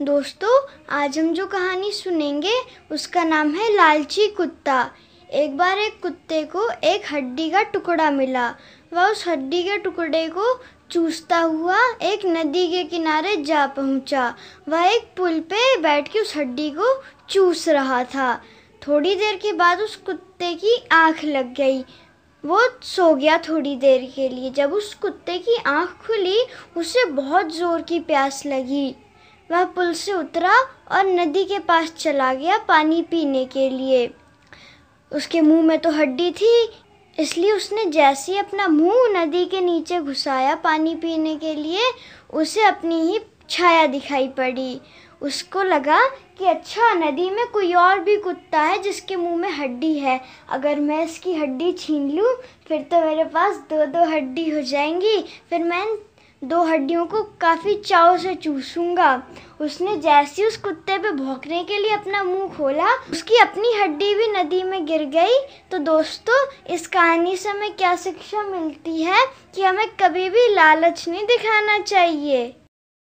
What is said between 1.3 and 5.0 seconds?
जो कहानी सुनेंगे, उसका नाम है लालची कुत्ता।